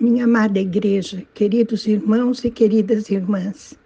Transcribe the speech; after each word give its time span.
Minha 0.00 0.26
amada 0.26 0.60
igreja, 0.60 1.26
queridos 1.34 1.84
irmãos 1.88 2.44
e 2.44 2.52
queridas 2.52 3.10
irmãs, 3.10 3.76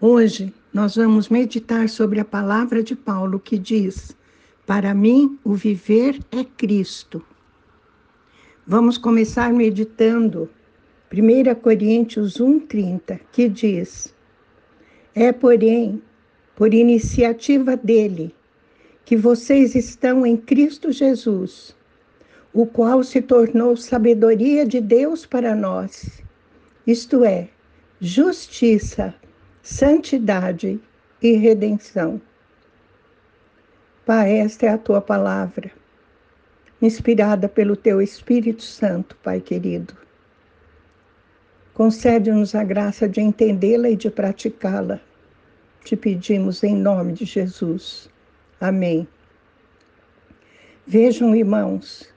hoje 0.00 0.52
nós 0.74 0.96
vamos 0.96 1.28
meditar 1.28 1.88
sobre 1.88 2.18
a 2.18 2.24
palavra 2.24 2.82
de 2.82 2.96
Paulo 2.96 3.38
que 3.38 3.56
diz: 3.56 4.16
Para 4.66 4.92
mim, 4.92 5.38
o 5.44 5.54
viver 5.54 6.18
é 6.32 6.42
Cristo. 6.42 7.24
Vamos 8.66 8.98
começar 8.98 9.52
meditando 9.52 10.50
1 11.12 11.54
Coríntios 11.60 12.38
1,30, 12.38 13.20
que 13.30 13.48
diz: 13.48 14.12
É, 15.14 15.30
porém, 15.30 16.02
por 16.56 16.74
iniciativa 16.74 17.76
dele, 17.76 18.34
que 19.04 19.16
vocês 19.16 19.76
estão 19.76 20.26
em 20.26 20.36
Cristo 20.36 20.90
Jesus 20.90 21.78
o 22.52 22.66
qual 22.66 23.02
se 23.02 23.22
tornou 23.22 23.76
sabedoria 23.76 24.66
de 24.66 24.80
Deus 24.80 25.24
para 25.24 25.54
nós, 25.54 26.20
isto 26.86 27.24
é, 27.24 27.48
justiça, 28.00 29.14
santidade 29.62 30.80
e 31.22 31.32
redenção. 31.32 32.20
Pai, 34.04 34.38
esta 34.38 34.66
é 34.66 34.68
a 34.70 34.78
tua 34.78 35.00
palavra, 35.00 35.70
inspirada 36.82 37.48
pelo 37.48 37.76
teu 37.76 38.02
Espírito 38.02 38.62
Santo, 38.62 39.16
Pai 39.22 39.40
querido. 39.40 39.94
Concede-nos 41.72 42.54
a 42.54 42.64
graça 42.64 43.08
de 43.08 43.20
entendê-la 43.20 43.88
e 43.88 43.96
de 43.96 44.10
praticá-la. 44.10 45.00
Te 45.84 45.96
pedimos 45.96 46.62
em 46.64 46.74
nome 46.74 47.12
de 47.12 47.24
Jesus. 47.24 48.10
Amém. 48.60 49.06
Vejam, 50.86 51.34
irmãos, 51.36 52.09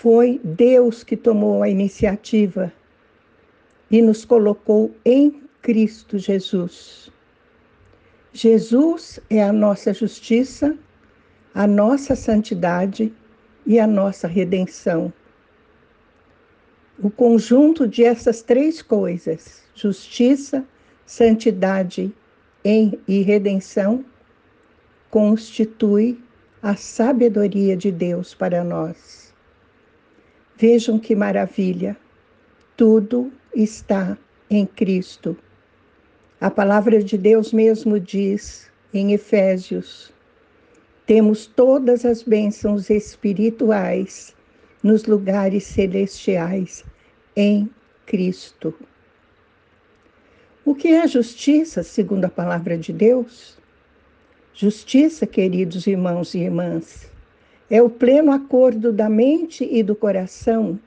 foi 0.00 0.40
Deus 0.42 1.04
que 1.04 1.14
tomou 1.14 1.62
a 1.62 1.68
iniciativa 1.68 2.72
e 3.90 4.00
nos 4.00 4.24
colocou 4.24 4.94
em 5.04 5.42
Cristo 5.60 6.16
Jesus. 6.16 7.10
Jesus 8.32 9.20
é 9.28 9.42
a 9.42 9.52
nossa 9.52 9.92
justiça, 9.92 10.74
a 11.54 11.66
nossa 11.66 12.16
santidade 12.16 13.12
e 13.66 13.78
a 13.78 13.86
nossa 13.86 14.26
redenção. 14.26 15.12
O 16.98 17.10
conjunto 17.10 17.86
de 17.86 18.02
essas 18.02 18.40
três 18.40 18.80
coisas, 18.80 19.64
justiça, 19.74 20.64
santidade 21.04 22.10
e 22.64 23.20
redenção, 23.20 24.02
constitui 25.10 26.18
a 26.62 26.74
sabedoria 26.74 27.76
de 27.76 27.92
Deus 27.92 28.32
para 28.32 28.64
nós. 28.64 29.29
Vejam 30.60 30.98
que 30.98 31.16
maravilha! 31.16 31.96
Tudo 32.76 33.32
está 33.56 34.18
em 34.50 34.66
Cristo. 34.66 35.34
A 36.38 36.50
palavra 36.50 37.02
de 37.02 37.16
Deus 37.16 37.50
mesmo 37.50 37.98
diz 37.98 38.70
em 38.92 39.14
Efésios: 39.14 40.12
temos 41.06 41.46
todas 41.46 42.04
as 42.04 42.22
bênçãos 42.22 42.90
espirituais 42.90 44.36
nos 44.82 45.06
lugares 45.06 45.64
celestiais 45.64 46.84
em 47.34 47.66
Cristo. 48.04 48.74
O 50.62 50.74
que 50.74 50.88
é 50.88 51.08
justiça, 51.08 51.82
segundo 51.82 52.26
a 52.26 52.30
palavra 52.30 52.76
de 52.76 52.92
Deus? 52.92 53.56
Justiça, 54.52 55.26
queridos 55.26 55.86
irmãos 55.86 56.34
e 56.34 56.40
irmãs, 56.40 57.09
é 57.70 57.80
o 57.80 57.88
pleno 57.88 58.32
acordo 58.32 58.92
da 58.92 59.08
mente 59.08 59.66
e 59.70 59.80
do 59.82 59.94
coração 59.94 60.78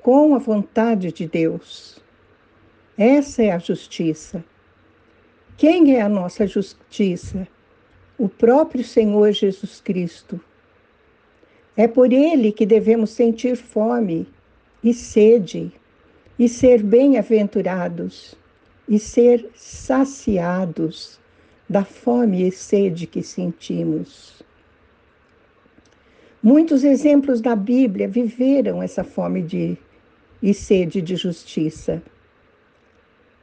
com 0.00 0.34
a 0.34 0.38
vontade 0.38 1.12
de 1.12 1.28
Deus. 1.28 2.02
Essa 2.96 3.42
é 3.42 3.50
a 3.50 3.58
justiça. 3.58 4.42
Quem 5.58 5.96
é 5.96 6.00
a 6.00 6.08
nossa 6.08 6.46
justiça? 6.46 7.46
O 8.16 8.26
próprio 8.26 8.82
Senhor 8.82 9.30
Jesus 9.32 9.80
Cristo. 9.82 10.40
É 11.76 11.86
por 11.86 12.10
ele 12.10 12.52
que 12.52 12.64
devemos 12.64 13.10
sentir 13.10 13.56
fome 13.56 14.26
e 14.82 14.94
sede, 14.94 15.70
e 16.38 16.48
ser 16.48 16.82
bem-aventurados, 16.82 18.34
e 18.88 18.98
ser 18.98 19.50
saciados 19.54 21.20
da 21.68 21.84
fome 21.84 22.48
e 22.48 22.50
sede 22.50 23.06
que 23.06 23.22
sentimos. 23.22 24.42
Muitos 26.42 26.84
exemplos 26.84 27.42
da 27.42 27.54
Bíblia 27.54 28.08
viveram 28.08 28.82
essa 28.82 29.04
fome 29.04 29.42
de, 29.42 29.76
e 30.42 30.54
sede 30.54 31.02
de 31.02 31.14
justiça. 31.14 32.02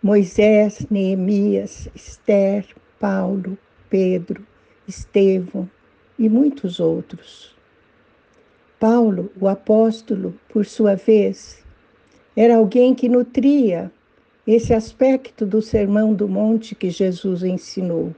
Moisés, 0.01 0.87
Neemias, 0.89 1.87
Esther, 1.93 2.65
Paulo, 2.99 3.55
Pedro, 3.87 4.43
Estevão 4.87 5.69
e 6.17 6.27
muitos 6.27 6.79
outros. 6.79 7.55
Paulo, 8.79 9.31
o 9.39 9.47
apóstolo, 9.47 10.33
por 10.49 10.65
sua 10.65 10.95
vez, 10.95 11.63
era 12.35 12.57
alguém 12.57 12.95
que 12.95 13.07
nutria 13.07 13.91
esse 14.47 14.73
aspecto 14.73 15.45
do 15.45 15.61
Sermão 15.61 16.15
do 16.15 16.27
Monte 16.27 16.73
que 16.73 16.89
Jesus 16.89 17.43
ensinou. 17.43 18.15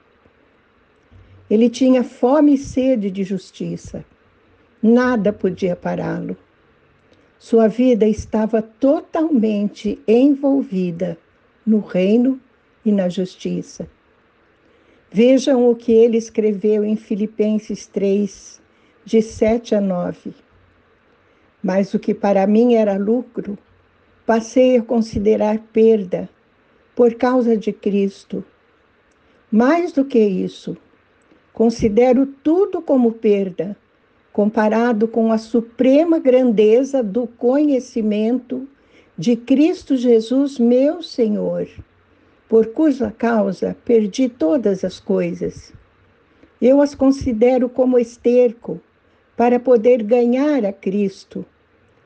Ele 1.50 1.70
tinha 1.70 2.02
fome 2.02 2.54
e 2.54 2.58
sede 2.58 3.12
de 3.12 3.26
justiça 3.26 4.06
Nada 4.82 5.34
podia 5.34 5.76
pará-lo. 5.76 6.38
Sua 7.38 7.68
vida 7.68 8.08
estava 8.08 8.62
totalmente 8.62 10.00
envolvida 10.08 11.18
no 11.66 11.80
reino 11.80 12.40
e 12.86 12.92
na 12.92 13.10
justiça. 13.10 13.90
Vejam 15.12 15.70
o 15.70 15.76
que 15.76 15.92
ele 15.92 16.18
escreveu 16.18 16.86
em 16.86 16.96
Filipenses 16.96 17.88
3, 17.88 18.62
de 19.04 19.22
7 19.22 19.76
a 19.76 19.82
9. 19.82 20.34
Mas 21.62 21.94
o 21.94 22.00
que 22.00 22.14
para 22.14 22.48
mim 22.48 22.76
era 22.76 22.98
lucro, 22.98 23.58
passei 24.26 24.78
a 24.78 24.82
considerar 24.82 25.60
perda 25.74 26.30
por 26.96 27.16
causa 27.16 27.58
de 27.58 27.74
Cristo. 27.74 28.46
Mais 29.52 29.92
do 29.92 30.06
que 30.06 30.20
isso, 30.20 30.78
considero 31.52 32.26
tudo 32.26 32.82
como 32.82 33.12
perda 33.12 33.76
comparado 34.40 35.06
com 35.06 35.34
a 35.34 35.38
suprema 35.38 36.18
grandeza 36.18 37.04
do 37.04 37.28
conhecimento 37.28 38.66
de 39.18 39.36
Cristo 39.36 39.98
Jesus, 39.98 40.58
meu 40.58 41.04
Senhor, 41.04 41.68
por 42.48 42.68
cuja 42.68 43.12
causa 43.12 43.76
perdi 43.84 44.30
todas 44.30 44.86
as 44.86 44.98
coisas. 44.98 45.74
Eu 46.62 46.82
as 46.82 46.96
considero 46.96 47.68
como 47.68 48.00
esterco 48.00 48.80
para 49.36 49.60
poder 49.60 50.04
ganhar 50.04 50.64
a 50.64 50.72
Cristo 50.72 51.46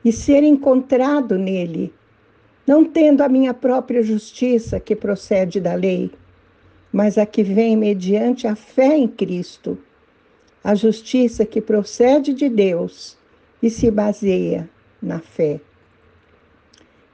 e 0.04 0.10
ser 0.10 0.42
encontrado 0.42 1.38
nele, 1.38 1.94
não 2.66 2.84
tendo 2.84 3.20
a 3.20 3.28
minha 3.28 3.54
própria 3.54 4.02
justiça 4.02 4.80
que 4.80 4.96
procede 4.96 5.60
da 5.60 5.74
lei, 5.74 6.10
mas 6.92 7.16
a 7.16 7.24
que 7.24 7.44
vem 7.44 7.76
mediante 7.76 8.48
a 8.48 8.56
fé 8.56 8.96
em 8.96 9.06
Cristo 9.06 9.78
a 10.64 10.74
justiça 10.74 11.44
que 11.44 11.60
procede 11.60 12.32
de 12.32 12.48
Deus 12.48 13.18
e 13.62 13.68
se 13.68 13.90
baseia 13.90 14.66
na 15.00 15.20
fé. 15.20 15.60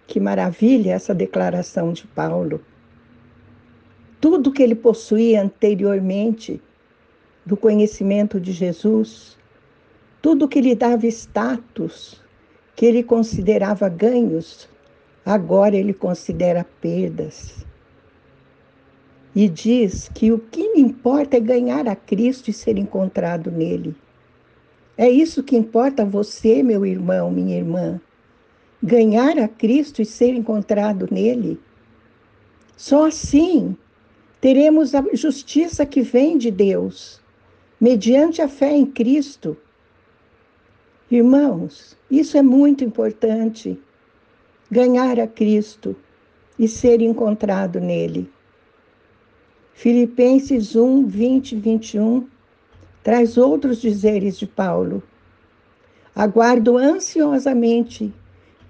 Que 0.07 0.21
maravilha 0.21 0.93
essa 0.93 1.13
declaração 1.13 1.93
de 1.93 2.07
Paulo. 2.07 2.65
Tudo 4.21 4.53
que 4.53 4.63
ele 4.63 4.77
possuía 4.77 5.43
anteriormente 5.43 6.63
do 7.45 7.57
conhecimento 7.57 8.39
de 8.39 8.53
Jesus, 8.53 9.37
tudo 10.23 10.47
que 10.49 10.61
lhe 10.61 10.77
dava 10.77 11.07
status, 11.09 12.23
que 12.77 12.87
ele 12.87 13.03
considerava 13.03 13.89
ganhos, 13.89 14.69
agora 15.27 15.77
ele 15.77 15.93
considera 15.93 16.65
perdas 16.81 17.67
e 19.35 19.49
diz 19.49 20.09
que 20.13 20.33
o 20.33 20.39
que 20.39 20.63
importa 20.77 21.37
é 21.37 21.41
ganhar 21.41 21.87
a 21.89 21.95
Cristo 21.95 22.51
e 22.51 22.53
ser 22.53 22.77
encontrado 22.77 23.51
nele. 23.51 23.95
É 24.97 25.09
isso 25.09 25.43
que 25.43 25.57
importa 25.57 26.03
a 26.03 26.07
você, 26.07 26.63
meu 26.63 26.85
irmão, 26.85 27.31
minha 27.31 27.57
irmã. 27.57 28.01
Ganhar 28.83 29.39
a 29.39 29.49
Cristo 29.49 30.03
e 30.03 30.05
ser 30.05 30.35
encontrado 30.35 31.09
nele. 31.11 31.61
Só 32.77 33.07
assim 33.07 33.77
teremos 34.41 34.95
a 34.95 35.05
justiça 35.13 35.87
que 35.87 36.01
vem 36.01 36.39
de 36.39 36.51
Deus, 36.51 37.21
mediante 37.81 38.43
a 38.43 38.49
fé 38.49 38.73
em 38.73 38.87
Cristo. 38.87 39.57
Irmãos, 41.11 41.97
isso 42.11 42.37
é 42.37 42.43
muito 42.43 42.83
importante. 42.83 43.79
Ganhar 44.71 45.21
a 45.21 45.27
Cristo 45.27 45.95
e 46.59 46.67
ser 46.67 47.01
encontrado 47.01 47.81
nele. 47.81 48.31
Filipenses 49.81 50.77
1, 50.77 51.07
20 51.07 51.53
e 51.53 51.57
21 51.57 52.29
traz 53.03 53.39
outros 53.39 53.81
dizeres 53.81 54.39
de 54.39 54.47
Paulo. 54.47 55.03
Aguardo 56.15 56.77
ansiosamente 56.77 58.13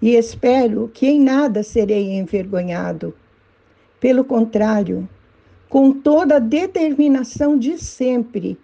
e 0.00 0.14
espero 0.14 0.88
que 0.94 1.08
em 1.08 1.20
nada 1.20 1.64
serei 1.64 2.12
envergonhado. 2.12 3.12
Pelo 3.98 4.24
contrário, 4.24 5.08
com 5.68 5.90
toda 5.90 6.36
a 6.36 6.38
determinação 6.38 7.58
de 7.58 7.76
sempre, 7.76 8.56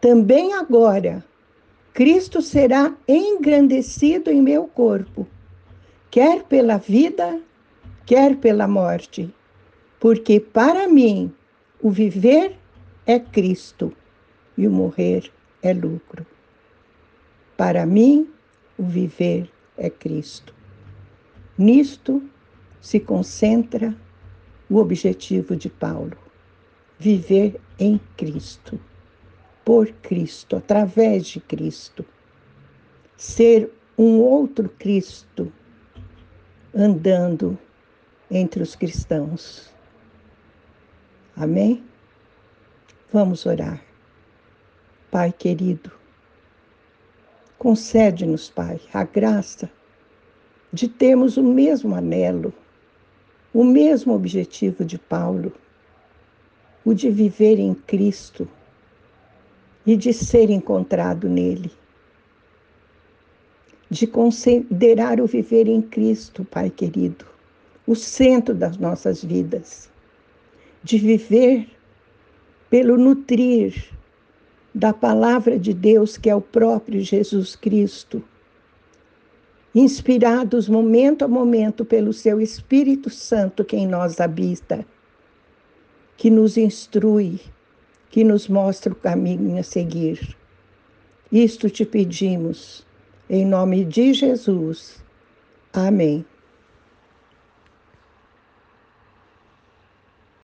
também 0.00 0.54
agora, 0.54 1.22
Cristo 1.92 2.40
será 2.40 2.94
engrandecido 3.06 4.30
em 4.30 4.40
meu 4.40 4.64
corpo, 4.66 5.26
quer 6.10 6.44
pela 6.44 6.78
vida, 6.78 7.38
quer 8.06 8.36
pela 8.36 8.66
morte, 8.66 9.28
porque 10.00 10.40
para 10.40 10.88
mim 10.88 11.30
o 11.82 11.90
viver 11.90 12.56
é 13.04 13.18
Cristo 13.18 13.92
e 14.56 14.68
o 14.68 14.70
morrer 14.70 15.30
é 15.60 15.74
lucro. 15.74 16.24
Para 17.56 17.84
mim, 17.84 18.30
o 18.78 18.84
viver 18.84 19.50
é 19.76 19.90
Cristo. 19.90 20.54
Nisto 21.58 22.22
se 22.80 23.00
concentra 23.00 23.94
o 24.70 24.76
objetivo 24.76 25.56
de 25.56 25.68
Paulo: 25.68 26.16
viver 27.00 27.60
em 27.80 28.00
Cristo, 28.16 28.80
por 29.64 29.90
Cristo, 30.02 30.56
através 30.56 31.26
de 31.26 31.40
Cristo. 31.40 32.04
Ser 33.16 33.70
um 33.98 34.20
outro 34.20 34.68
Cristo 34.78 35.52
andando 36.74 37.58
entre 38.30 38.62
os 38.62 38.76
cristãos. 38.76 39.72
Amém? 41.36 41.82
Vamos 43.12 43.46
orar. 43.46 43.82
Pai 45.10 45.32
querido, 45.32 45.90
concede-nos, 47.58 48.48
Pai, 48.48 48.80
a 48.92 49.04
graça 49.04 49.70
de 50.72 50.88
termos 50.88 51.36
o 51.36 51.42
mesmo 51.42 51.94
anelo, 51.94 52.52
o 53.52 53.62
mesmo 53.62 54.14
objetivo 54.14 54.84
de 54.84 54.98
Paulo, 54.98 55.52
o 56.84 56.94
de 56.94 57.10
viver 57.10 57.58
em 57.58 57.74
Cristo 57.74 58.48
e 59.84 59.96
de 59.96 60.12
ser 60.14 60.48
encontrado 60.48 61.28
nele. 61.28 61.70
De 63.90 64.06
considerar 64.06 65.20
o 65.20 65.26
viver 65.26 65.68
em 65.68 65.82
Cristo, 65.82 66.44
Pai 66.46 66.70
querido, 66.70 67.26
o 67.86 67.94
centro 67.94 68.54
das 68.54 68.78
nossas 68.78 69.22
vidas. 69.22 69.91
De 70.82 70.98
viver 70.98 71.68
pelo 72.68 72.96
nutrir 72.96 73.92
da 74.74 74.92
palavra 74.92 75.58
de 75.58 75.74
Deus, 75.74 76.16
que 76.16 76.30
é 76.30 76.34
o 76.34 76.40
próprio 76.40 77.00
Jesus 77.00 77.54
Cristo, 77.54 78.22
inspirados 79.74 80.68
momento 80.68 81.24
a 81.24 81.28
momento 81.28 81.84
pelo 81.84 82.12
seu 82.12 82.40
Espírito 82.40 83.10
Santo 83.10 83.64
que 83.64 83.76
em 83.76 83.86
nós 83.86 84.20
habita, 84.20 84.84
que 86.16 86.30
nos 86.30 86.56
instrui, 86.56 87.40
que 88.10 88.24
nos 88.24 88.48
mostra 88.48 88.92
o 88.92 88.96
caminho 88.96 89.58
a 89.58 89.62
seguir. 89.62 90.36
Isto 91.30 91.70
te 91.70 91.84
pedimos, 91.84 92.86
em 93.28 93.46
nome 93.46 93.84
de 93.84 94.12
Jesus. 94.12 95.02
Amém. 95.72 96.24